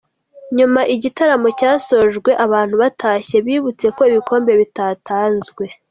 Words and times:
Nyuma 0.57 0.81
igitaramo 0.95 1.47
cyasojwe 1.59 2.31
abantu 2.45 2.75
batashye 2.81 3.35
bibutse 3.45 3.85
ko 3.95 4.01
ibikombe 4.09 4.51
bitatanzwe. 4.59 5.63